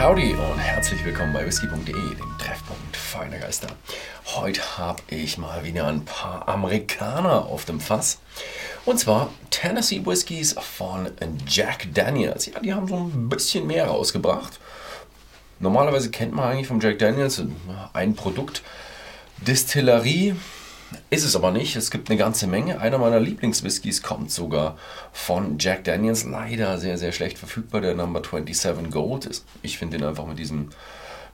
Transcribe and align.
Howdy 0.00 0.32
und 0.32 0.58
herzlich 0.60 1.04
willkommen 1.04 1.32
bei 1.32 1.44
whisky.de, 1.44 1.92
dem 1.92 2.38
Treffpunkt 2.38 2.96
feiner 2.96 3.38
Geister. 3.38 3.66
Heute 4.26 4.78
habe 4.78 5.02
ich 5.08 5.38
mal 5.38 5.64
wieder 5.64 5.88
ein 5.88 6.04
paar 6.04 6.46
Amerikaner 6.46 7.46
auf 7.46 7.64
dem 7.64 7.80
Fass. 7.80 8.20
Und 8.84 9.00
zwar 9.00 9.32
Tennessee 9.50 10.06
Whiskys 10.06 10.52
von 10.52 11.10
Jack 11.48 11.88
Daniels. 11.92 12.46
Ja, 12.46 12.60
die 12.60 12.72
haben 12.72 12.86
so 12.86 12.94
ein 12.94 13.28
bisschen 13.28 13.66
mehr 13.66 13.88
rausgebracht. 13.88 14.60
Normalerweise 15.58 16.12
kennt 16.12 16.32
man 16.32 16.52
eigentlich 16.52 16.68
vom 16.68 16.78
Jack 16.78 17.00
Daniels 17.00 17.42
ein 17.92 18.14
Produkt, 18.14 18.62
Distillerie, 19.38 20.36
ist 21.10 21.24
es 21.24 21.36
aber 21.36 21.50
nicht. 21.50 21.76
Es 21.76 21.90
gibt 21.90 22.10
eine 22.10 22.18
ganze 22.18 22.46
Menge. 22.46 22.80
Einer 22.80 22.98
meiner 22.98 23.20
Lieblingswhiskys 23.20 24.02
kommt 24.02 24.30
sogar 24.30 24.76
von 25.12 25.58
Jack 25.58 25.84
Daniels. 25.84 26.24
Leider 26.24 26.78
sehr, 26.78 26.98
sehr 26.98 27.12
schlecht 27.12 27.38
verfügbar. 27.38 27.80
Der 27.80 27.94
Number 27.94 28.22
27 28.22 28.90
Gold. 28.90 29.42
Ich 29.62 29.78
finde 29.78 29.98
den 29.98 30.06
einfach 30.06 30.26
mit 30.26 30.38
diesem 30.38 30.70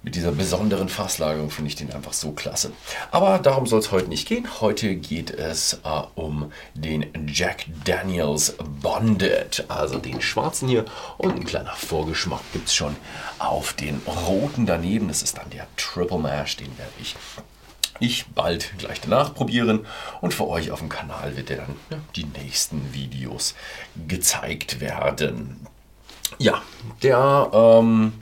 mit 0.05 0.17
dieser 0.17 0.33
besonderen 0.33 0.91
Fasslagerung 0.91 1.51
finde 1.51 1.71
ich 1.71 1.77
den 1.77 1.91
einfach 1.91 2.13
so 2.13 2.33
klasse. 2.33 2.73
Aber 3.11 3.39
darum 3.39 3.67
soll 3.67 3.79
es 3.79 3.91
heute 3.91 4.09
nicht 4.09 4.29
gehen. 4.29 4.47
Heute 4.61 4.97
geht 4.97 5.31
es 5.31 5.81
äh, 5.83 6.03
um 6.15 6.53
den 6.75 7.07
Jack 7.27 7.65
Daniels 7.85 8.55
Bonded, 8.83 9.65
also 9.69 9.99
den 9.99 10.21
schwarzen 10.21 10.69
hier. 10.69 10.85
Und 11.17 11.37
ein 11.37 11.45
kleiner 11.45 11.75
Vorgeschmack 11.75 12.43
gibt 12.53 12.69
es 12.69 12.75
schon 12.75 12.95
auf 13.39 13.73
den 13.73 14.03
roten 14.07 14.67
daneben. 14.67 15.09
Das 15.09 15.23
ist 15.23 15.39
dann 15.39 15.49
der 15.49 15.67
Triple 15.79 16.19
Mash, 16.19 16.57
den 16.57 16.77
werde 16.77 16.93
ich 17.01 17.17
ich 18.01 18.27
bald 18.27 18.75
gleich 18.79 19.01
danach 19.01 19.35
probieren 19.35 19.87
und 20.21 20.35
für 20.35 20.49
euch 20.49 20.71
auf 20.71 20.81
dem 20.81 20.89
Kanal 20.89 21.37
wird 21.37 21.51
ja 21.51 21.57
dann 21.57 21.77
ja, 21.91 21.99
die 22.17 22.25
nächsten 22.25 22.93
Videos 22.93 23.55
gezeigt 24.09 24.81
werden. 24.81 25.67
Ja, 26.39 26.63
der 27.03 27.51
ähm, 27.53 28.15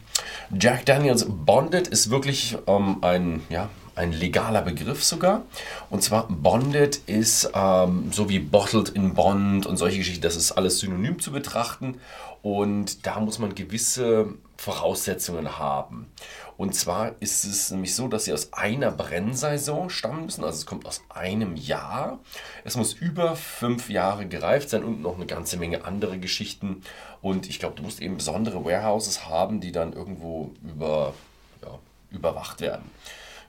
Jack 0.59 0.85
Daniels 0.87 1.27
Bonded 1.29 1.89
ist 1.89 2.11
wirklich 2.11 2.59
ähm, 2.67 2.99
ein, 3.01 3.43
ja, 3.49 3.71
ein 3.95 4.13
legaler 4.13 4.63
Begriff 4.63 5.03
sogar. 5.05 5.43
Und 5.91 6.03
zwar 6.03 6.29
Bonded 6.29 6.97
ist 7.07 7.51
ähm, 7.55 8.11
so 8.13 8.29
wie 8.29 8.39
Bottled 8.39 8.91
in 8.91 9.15
Bond 9.15 9.67
und 9.67 9.77
solche 9.77 9.99
Geschichten, 9.99 10.23
das 10.23 10.37
ist 10.37 10.53
alles 10.53 10.79
synonym 10.79 11.21
zu 11.21 11.33
betrachten. 11.33 12.01
Und 12.43 13.07
da 13.07 13.21
muss 13.21 13.39
man 13.39 13.55
gewisse 13.55 14.35
Voraussetzungen 14.57 15.59
haben. 15.59 16.07
Und 16.57 16.75
zwar 16.75 17.13
ist 17.21 17.45
es 17.45 17.71
nämlich 17.71 17.95
so, 17.95 18.09
dass 18.09 18.25
sie 18.25 18.33
aus 18.33 18.53
einer 18.53 18.91
Brennsaison 18.91 19.91
stammen 19.91 20.27
müssen. 20.27 20.45
Also 20.45 20.59
es 20.59 20.67
kommt 20.67 20.87
aus 20.87 21.03
einem 21.09 21.57
Jahr. 21.57 22.19
Es 22.65 22.77
muss 22.77 22.93
über 22.93 23.37
fünf 23.37 23.91
Jahre 23.91 24.27
gereift 24.27 24.71
sein 24.71 24.85
und 24.85 25.03
noch 25.03 25.17
eine 25.17 25.27
ganze 25.27 25.57
Menge 25.57 25.85
andere 25.85 26.19
Geschichten. 26.19 26.83
Und 27.21 27.49
ich 27.49 27.59
glaube, 27.59 27.77
du 27.77 27.83
musst 27.83 28.01
eben 28.01 28.17
besondere 28.17 28.65
Warehouses 28.65 29.29
haben, 29.29 29.61
die 29.61 29.73
dann 29.73 29.93
irgendwo 29.93 30.51
über, 30.63 31.15
ja, 31.63 31.79
überwacht 32.11 32.61
werden. 32.61 32.91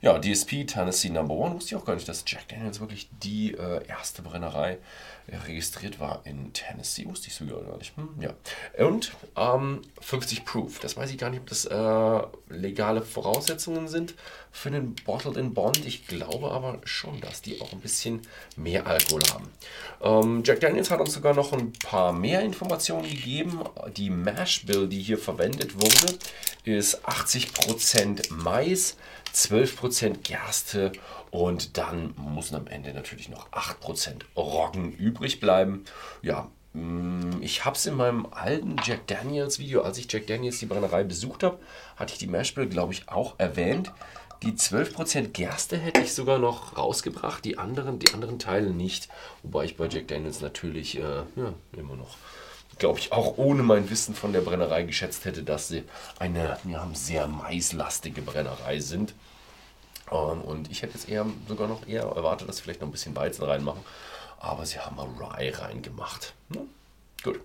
Ja, 0.03 0.19
DSP 0.19 0.65
Tennessee 0.67 1.07
Number 1.07 1.33
One 1.33 1.55
wusste 1.55 1.73
ich 1.73 1.81
auch 1.81 1.85
gar 1.85 1.95
nicht, 1.95 2.09
dass 2.09 2.25
Jack 2.27 2.49
Daniels 2.49 2.81
wirklich 2.81 3.07
die 3.23 3.53
äh, 3.53 3.87
erste 3.87 4.21
Brennerei 4.21 4.77
registriert 5.47 5.97
war 6.01 6.19
in 6.25 6.51
Tennessee. 6.51 7.05
Wusste 7.05 7.29
ich 7.29 7.35
sogar 7.35 7.63
gar 7.63 7.77
nicht. 7.77 7.95
Hm, 7.95 8.09
ja. 8.19 8.33
Und 8.85 9.13
ähm, 9.37 9.81
50 10.01 10.43
Proof. 10.43 10.79
Das 10.79 10.97
weiß 10.97 11.09
ich 11.09 11.17
gar 11.17 11.29
nicht, 11.29 11.39
ob 11.39 11.47
das 11.47 11.63
äh, 11.63 12.53
legale 12.53 13.01
Voraussetzungen 13.01 13.87
sind 13.87 14.15
für 14.51 14.67
einen 14.67 14.93
Bottled 14.93 15.37
in 15.37 15.53
Bond. 15.53 15.85
Ich 15.85 16.05
glaube 16.05 16.51
aber 16.51 16.81
schon, 16.83 17.21
dass 17.21 17.41
die 17.41 17.61
auch 17.61 17.71
ein 17.71 17.79
bisschen 17.79 18.23
mehr 18.57 18.85
Alkohol 18.85 19.21
haben. 19.31 19.49
Ähm, 20.01 20.43
Jack 20.45 20.59
Daniels 20.59 20.91
hat 20.91 20.99
uns 20.99 21.13
sogar 21.13 21.33
noch 21.33 21.53
ein 21.53 21.71
paar 21.71 22.11
mehr 22.11 22.41
Informationen 22.41 23.09
gegeben. 23.09 23.61
Die 23.95 24.09
Mash 24.09 24.65
Bill, 24.65 24.89
die 24.89 25.01
hier 25.01 25.17
verwendet 25.17 25.75
wurde, 25.75 26.17
ist 26.63 27.05
80% 27.07 28.33
Mais, 28.33 28.97
12% 29.33 30.19
Gerste 30.23 30.91
und 31.31 31.77
dann 31.77 32.13
müssen 32.35 32.55
am 32.55 32.67
Ende 32.67 32.93
natürlich 32.93 33.29
noch 33.29 33.49
8% 33.51 34.21
Roggen 34.35 34.91
übrig 34.91 35.39
bleiben. 35.39 35.83
Ja, 36.21 36.49
mm, 36.73 37.41
ich 37.41 37.65
habe 37.65 37.75
es 37.75 37.85
in 37.85 37.95
meinem 37.95 38.27
alten 38.31 38.75
Jack 38.83 39.07
Daniels 39.07 39.59
Video, 39.59 39.81
als 39.81 39.97
ich 39.97 40.11
Jack 40.11 40.27
Daniels 40.27 40.59
die 40.59 40.67
Brennerei 40.67 41.03
besucht 41.03 41.43
habe, 41.43 41.59
hatte 41.95 42.13
ich 42.13 42.19
die 42.19 42.27
Mashbill, 42.27 42.67
glaube 42.67 42.93
ich, 42.93 43.09
auch 43.09 43.35
erwähnt. 43.39 43.91
Die 44.43 44.51
12% 44.51 45.29
Gerste 45.29 45.77
hätte 45.77 46.01
ich 46.01 46.13
sogar 46.13 46.37
noch 46.37 46.77
rausgebracht, 46.77 47.45
die 47.45 47.57
anderen, 47.57 47.97
die 47.99 48.13
anderen 48.13 48.39
Teile 48.39 48.71
nicht. 48.71 49.07
Wobei 49.41 49.63
ich 49.63 49.77
bei 49.77 49.87
Jack 49.87 50.09
Daniels 50.09 50.41
natürlich 50.41 50.97
äh, 50.97 51.01
ja, 51.01 51.53
immer 51.77 51.95
noch, 51.95 52.17
glaube 52.77 52.99
ich, 52.99 53.11
auch 53.11 53.37
ohne 53.37 53.63
mein 53.63 53.89
Wissen 53.89 54.15
von 54.15 54.33
der 54.33 54.41
Brennerei 54.41 54.83
geschätzt 54.83 55.25
hätte, 55.25 55.43
dass 55.43 55.67
sie 55.67 55.83
eine 56.19 56.57
ja, 56.65 56.87
sehr 56.93 57.27
maislastige 57.27 58.21
Brennerei 58.21 58.79
sind. 58.79 59.13
Ähm, 60.11 60.41
und 60.41 60.71
ich 60.71 60.81
hätte 60.81 60.93
jetzt 60.93 61.09
eher 61.09 61.25
sogar 61.47 61.67
noch 61.67 61.87
eher 61.87 62.03
erwartet, 62.03 62.49
dass 62.49 62.57
sie 62.57 62.63
vielleicht 62.63 62.81
noch 62.81 62.87
ein 62.87 62.91
bisschen 62.91 63.15
Weizen 63.15 63.43
reinmachen. 63.43 63.81
Aber 64.39 64.65
sie 64.65 64.79
haben 64.79 64.95
mal 64.95 65.07
Rye 65.07 65.51
reingemacht. 65.57 66.33
Hm? 66.53 66.69
Gut. 67.23 67.39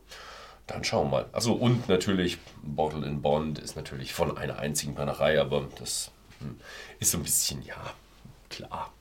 Dann 0.67 0.85
schauen 0.85 1.07
wir 1.07 1.23
mal. 1.23 1.27
Also 1.33 1.55
und 1.55 1.89
natürlich 1.89 2.39
Bottle 2.63 3.07
in 3.07 3.23
Bond 3.23 3.59
ist 3.59 3.77
natürlich 3.77 4.13
von 4.13 4.37
einer 4.37 4.59
einzigen 4.59 4.95
Brennerei, 4.95 5.41
aber 5.41 5.67
das 5.79 6.11
hm, 6.41 6.61
ist 6.99 7.13
so 7.13 7.19
ein 7.19 7.23
bisschen, 7.23 7.63
ja, 7.63 7.95
klar. 8.51 8.93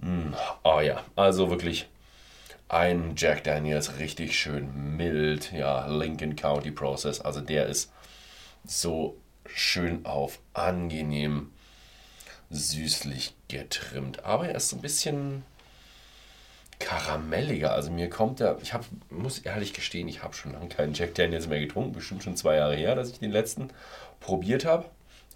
Hm, 0.00 0.34
oh 0.64 0.80
ja, 0.80 1.04
also 1.14 1.50
wirklich 1.50 1.88
ein 2.68 3.14
Jack 3.16 3.44
Daniels 3.44 3.98
richtig 3.98 4.38
schön 4.38 4.96
mild, 4.96 5.52
ja, 5.52 5.86
Lincoln 5.86 6.36
County 6.36 6.70
Process. 6.70 7.20
Also 7.20 7.40
der 7.40 7.66
ist 7.66 7.90
so 8.64 9.16
schön 9.46 10.04
auf 10.04 10.38
angenehm 10.52 11.50
süßlich 12.50 13.34
getrimmt. 13.48 14.24
Aber 14.24 14.48
er 14.48 14.56
ist 14.56 14.68
so 14.68 14.76
ein 14.76 14.82
bisschen 14.82 15.44
karamelliger. 16.78 17.72
Also 17.72 17.90
mir 17.90 18.08
kommt 18.10 18.40
er, 18.40 18.58
ich 18.62 18.72
hab, 18.72 18.84
muss 19.10 19.38
ehrlich 19.40 19.72
gestehen, 19.72 20.08
ich 20.08 20.22
habe 20.22 20.34
schon 20.34 20.52
lange 20.52 20.68
keinen 20.68 20.94
Jack 20.94 21.14
Daniels 21.14 21.48
mehr 21.48 21.60
getrunken. 21.60 21.92
Bestimmt 21.92 22.22
schon 22.22 22.36
zwei 22.36 22.56
Jahre 22.56 22.76
her, 22.76 22.94
dass 22.94 23.10
ich 23.10 23.18
den 23.18 23.32
letzten 23.32 23.70
probiert 24.20 24.64
habe. 24.64 24.84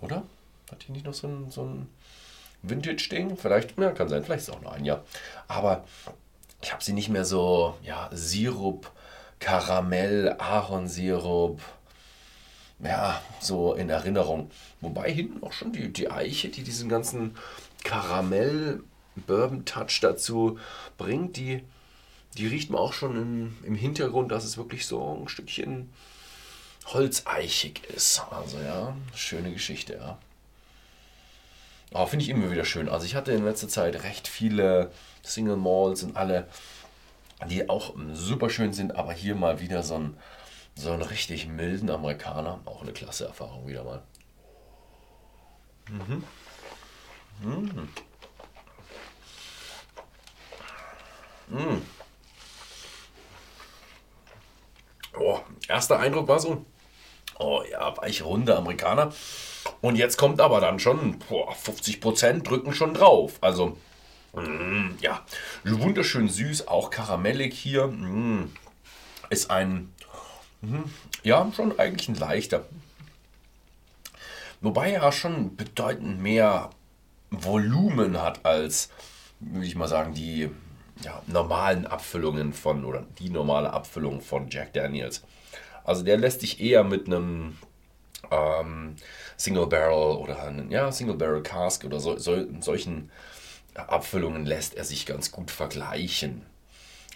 Oder? 0.00 0.22
Hat 0.70 0.86
die 0.86 0.92
nicht 0.92 1.06
noch 1.06 1.14
so 1.14 1.28
ein, 1.28 1.50
so 1.50 1.64
ein 1.64 1.88
Vintage-Ding? 2.62 3.36
Vielleicht, 3.36 3.78
ja, 3.78 3.90
kann 3.90 4.08
sein, 4.08 4.24
vielleicht 4.24 4.42
ist 4.42 4.48
es 4.48 4.54
auch 4.54 4.62
noch 4.62 4.72
ein 4.72 4.84
Jahr. 4.84 5.04
Aber 5.48 5.84
ich 6.62 6.72
habe 6.72 6.82
sie 6.82 6.92
nicht 6.92 7.08
mehr 7.08 7.24
so, 7.24 7.76
ja, 7.82 8.10
Sirup, 8.12 8.90
Karamell, 9.40 10.36
Ahornsirup, 10.38 11.60
ja, 12.78 13.20
so 13.40 13.74
in 13.74 13.90
Erinnerung. 13.90 14.48
Wobei 14.80 15.12
hinten 15.12 15.44
auch 15.44 15.52
schon 15.52 15.72
die, 15.72 15.92
die 15.92 16.08
Eiche, 16.10 16.48
die 16.48 16.62
diesen 16.62 16.88
ganzen 16.88 17.36
Karamell-Bourbon-Touch 17.84 20.00
dazu 20.00 20.58
bringt, 20.98 21.36
die, 21.36 21.64
die 22.36 22.46
riecht 22.46 22.70
man 22.70 22.80
auch 22.80 22.92
schon 22.92 23.16
im, 23.16 23.58
im 23.64 23.74
Hintergrund, 23.74 24.30
dass 24.30 24.44
es 24.44 24.56
wirklich 24.56 24.86
so 24.86 25.18
ein 25.20 25.26
Stückchen 25.28 25.90
holzeichig 26.86 27.82
ist. 27.94 28.22
Also 28.30 28.58
ja, 28.58 28.94
schöne 29.14 29.52
Geschichte, 29.52 29.94
ja. 29.94 30.18
Aber 31.94 32.06
finde 32.06 32.24
ich 32.24 32.30
immer 32.30 32.50
wieder 32.50 32.64
schön. 32.64 32.88
Also 32.88 33.06
ich 33.06 33.14
hatte 33.14 33.32
in 33.32 33.44
letzter 33.44 33.68
Zeit 33.68 34.02
recht 34.02 34.28
viele 34.28 34.90
Single 35.22 35.56
Malls 35.56 36.02
und 36.02 36.16
alle, 36.16 36.48
die 37.48 37.68
auch 37.68 37.94
super 38.12 38.48
schön 38.50 38.72
sind, 38.72 38.96
aber 38.96 39.12
hier 39.12 39.34
mal 39.34 39.60
wieder 39.60 39.82
so 39.82 39.96
ein 39.96 40.16
so 40.74 40.90
einen 40.92 41.02
richtig 41.02 41.48
milden 41.48 41.90
Amerikaner. 41.90 42.60
Auch 42.64 42.82
eine 42.82 42.92
klasse 42.92 43.26
Erfahrung 43.26 43.66
wieder 43.66 43.84
mal. 43.84 44.02
Mhm. 45.90 46.24
Mhm. 47.42 47.88
Mhm. 51.48 51.82
Oh, 55.18 55.40
erster 55.68 55.98
Eindruck 55.98 56.28
war 56.28 56.40
so, 56.40 56.64
oh 57.38 57.62
ja, 57.70 57.96
weich 57.96 58.24
runde 58.24 58.56
Amerikaner. 58.56 59.12
Und 59.80 59.96
jetzt 59.96 60.16
kommt 60.16 60.40
aber 60.40 60.60
dann 60.60 60.78
schon, 60.78 61.18
boah, 61.28 61.52
50% 61.52 62.42
drücken 62.42 62.74
schon 62.74 62.94
drauf. 62.94 63.34
Also, 63.40 63.76
mm, 64.34 64.98
ja, 65.00 65.20
wunderschön 65.64 66.28
süß, 66.28 66.68
auch 66.68 66.90
karamellig 66.90 67.54
hier. 67.54 67.86
Mm, 67.86 68.52
ist 69.30 69.50
ein 69.50 69.92
Mhm. 70.62 70.84
Ja, 71.24 71.50
schon 71.54 71.78
eigentlich 71.78 72.08
ein 72.08 72.14
leichter. 72.14 72.64
Wobei 74.60 74.92
er 74.92 75.10
schon 75.12 75.56
bedeutend 75.56 76.22
mehr 76.22 76.70
Volumen 77.30 78.22
hat 78.22 78.46
als, 78.46 78.90
würde 79.40 79.66
ich 79.66 79.74
mal 79.74 79.88
sagen, 79.88 80.14
die 80.14 80.48
ja, 81.02 81.20
normalen 81.26 81.86
Abfüllungen 81.86 82.52
von, 82.52 82.84
oder 82.84 83.04
die 83.18 83.28
normale 83.28 83.72
Abfüllung 83.72 84.20
von 84.20 84.48
Jack 84.48 84.72
Daniels. 84.72 85.24
Also 85.84 86.02
der 86.02 86.16
lässt 86.16 86.40
sich 86.40 86.60
eher 86.60 86.84
mit 86.84 87.06
einem 87.06 87.58
ähm, 88.30 88.96
Single 89.36 89.66
Barrel 89.66 90.16
oder 90.16 90.42
einem 90.42 90.70
ja, 90.70 90.90
Single 90.92 91.16
Barrel 91.16 91.42
Cask 91.42 91.84
oder 91.84 92.00
so, 92.00 92.16
so, 92.18 92.46
solchen 92.60 93.10
Abfüllungen 93.74 94.46
lässt 94.46 94.74
er 94.74 94.84
sich 94.84 95.06
ganz 95.06 95.32
gut 95.32 95.50
vergleichen. 95.50 96.46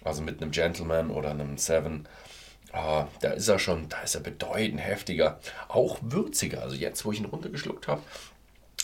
Also 0.04 0.22
mit 0.22 0.40
einem 0.40 0.50
Gentleman 0.50 1.10
oder 1.10 1.30
einem 1.30 1.58
Seven 1.58 2.06
Ah, 2.76 3.08
da 3.22 3.30
ist 3.30 3.48
er 3.48 3.58
schon, 3.58 3.88
da 3.88 4.02
ist 4.02 4.14
er 4.16 4.20
bedeutend 4.20 4.80
heftiger, 4.80 5.38
auch 5.68 5.98
würziger. 6.02 6.60
Also 6.60 6.76
jetzt, 6.76 7.06
wo 7.06 7.12
ich 7.12 7.20
ihn 7.20 7.24
runtergeschluckt 7.24 7.88
habe, 7.88 8.02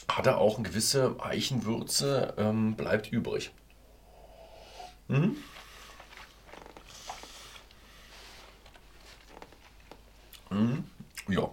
hat 0.09 0.27
er 0.27 0.39
auch 0.39 0.57
eine 0.57 0.67
gewisse 0.67 1.17
Eichenwürze, 1.19 2.33
ähm, 2.39 2.75
bleibt 2.75 3.13
übrig. 3.13 3.51
Mhm. 5.09 5.37
Mhm. 10.53 10.85
Ja, 11.29 11.49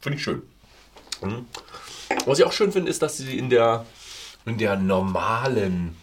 finde 0.00 0.18
ich 0.18 0.24
schön. 0.24 0.42
Mhm. 1.22 1.46
Was 2.26 2.38
ich 2.38 2.44
auch 2.44 2.52
schön 2.52 2.72
finde, 2.72 2.90
ist, 2.90 3.02
dass 3.02 3.16
sie 3.16 3.38
in 3.38 3.50
der, 3.50 3.84
in 4.46 4.58
der 4.58 4.76
normalen 4.76 5.96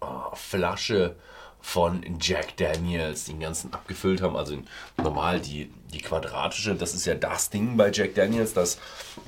oh, 0.00 0.34
Flasche 0.34 1.16
von 1.60 2.02
Jack 2.20 2.56
Daniels 2.56 3.26
den 3.26 3.40
ganzen 3.40 3.72
abgefüllt 3.72 4.22
haben. 4.22 4.36
Also 4.36 4.58
normal 4.96 5.40
die, 5.40 5.72
die 5.92 6.00
quadratische, 6.00 6.74
das 6.74 6.94
ist 6.94 7.04
ja 7.06 7.14
das 7.14 7.50
Ding 7.50 7.76
bei 7.76 7.90
Jack 7.92 8.14
Daniels, 8.14 8.54
dass 8.54 8.78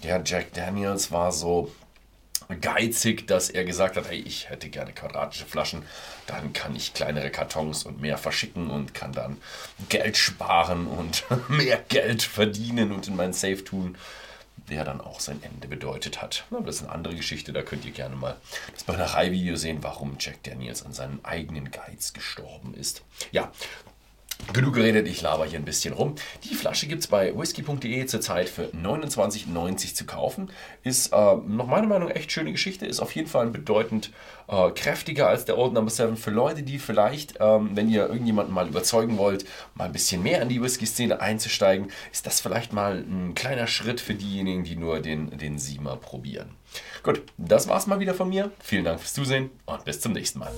der 0.02 0.22
Jack 0.24 0.54
Daniels 0.54 1.12
war 1.12 1.30
so 1.30 1.70
geizig, 2.60 3.26
dass 3.26 3.50
er 3.50 3.64
gesagt 3.64 3.96
hat, 3.96 4.08
hey, 4.08 4.18
ich 4.18 4.50
hätte 4.50 4.68
gerne 4.68 4.92
quadratische 4.92 5.46
Flaschen, 5.46 5.82
dann 6.26 6.52
kann 6.52 6.74
ich 6.76 6.94
kleinere 6.94 7.30
Kartons 7.30 7.84
und 7.84 8.00
mehr 8.00 8.18
verschicken 8.18 8.70
und 8.70 8.94
kann 8.94 9.12
dann 9.12 9.38
Geld 9.88 10.16
sparen 10.16 10.86
und 10.86 11.24
mehr 11.48 11.78
Geld 11.88 12.22
verdienen 12.22 12.92
und 12.92 13.08
in 13.08 13.16
mein 13.16 13.32
Safe 13.32 13.62
tun 13.62 13.96
der 14.68 14.84
dann 14.84 15.00
auch 15.00 15.20
sein 15.20 15.42
Ende 15.42 15.68
bedeutet 15.68 16.22
hat. 16.22 16.44
Aber 16.50 16.62
das 16.66 16.76
ist 16.76 16.82
eine 16.82 16.92
andere 16.92 17.14
Geschichte, 17.14 17.52
da 17.52 17.62
könnt 17.62 17.84
ihr 17.84 17.90
gerne 17.90 18.16
mal 18.16 18.36
das 18.72 18.84
Brennerei-Video 18.84 19.56
sehen, 19.56 19.78
warum 19.82 20.16
Jack 20.18 20.42
Daniels 20.44 20.84
an 20.84 20.92
seinem 20.92 21.20
eigenen 21.22 21.70
Geiz 21.70 22.12
gestorben 22.12 22.74
ist. 22.74 23.02
Ja, 23.32 23.50
Genug 24.52 24.74
geredet, 24.74 25.08
ich 25.08 25.22
laber 25.22 25.46
hier 25.46 25.58
ein 25.58 25.64
bisschen 25.64 25.94
rum. 25.94 26.14
Die 26.44 26.54
Flasche 26.54 26.86
gibt 26.86 27.00
es 27.00 27.06
bei 27.06 27.32
whisky.de 27.34 28.04
zurzeit 28.04 28.50
für 28.50 28.64
29,90 28.64 29.94
zu 29.94 30.04
kaufen. 30.04 30.50
Ist 30.82 31.12
äh, 31.12 31.16
nach 31.16 31.66
meiner 31.66 31.86
Meinung 31.86 32.10
echt 32.10 32.32
schöne 32.32 32.52
Geschichte. 32.52 32.84
Ist 32.84 33.00
auf 33.00 33.14
jeden 33.14 33.28
Fall 33.28 33.48
bedeutend 33.48 34.10
äh, 34.48 34.70
kräftiger 34.72 35.28
als 35.28 35.46
der 35.46 35.56
Old 35.56 35.72
Number 35.72 35.90
7. 35.90 36.18
Für 36.18 36.30
Leute, 36.30 36.62
die 36.64 36.78
vielleicht, 36.78 37.36
ähm, 37.40 37.70
wenn 37.74 37.88
ihr 37.88 38.08
irgendjemanden 38.08 38.54
mal 38.54 38.68
überzeugen 38.68 39.16
wollt, 39.16 39.46
mal 39.74 39.84
ein 39.84 39.92
bisschen 39.92 40.22
mehr 40.22 40.42
in 40.42 40.50
die 40.50 40.60
Whisky-Szene 40.60 41.20
einzusteigen, 41.20 41.90
ist 42.12 42.26
das 42.26 42.40
vielleicht 42.40 42.74
mal 42.74 42.98
ein 42.98 43.34
kleiner 43.34 43.66
Schritt 43.66 44.02
für 44.02 44.14
diejenigen, 44.14 44.64
die 44.64 44.76
nur 44.76 45.00
den, 45.00 45.38
den 45.38 45.58
Siemer 45.58 45.96
probieren. 45.96 46.50
Gut, 47.02 47.22
das 47.38 47.68
war's 47.68 47.86
mal 47.86 48.00
wieder 48.00 48.14
von 48.14 48.28
mir. 48.28 48.50
Vielen 48.62 48.84
Dank 48.84 49.00
fürs 49.00 49.14
Zusehen 49.14 49.50
und 49.64 49.84
bis 49.84 50.00
zum 50.00 50.12
nächsten 50.12 50.40
Mal. 50.40 50.52